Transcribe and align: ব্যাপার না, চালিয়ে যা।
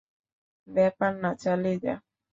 ব্যাপার 0.67 1.11
না, 1.21 1.29
চালিয়ে 1.43 1.75
যা। 1.83 1.93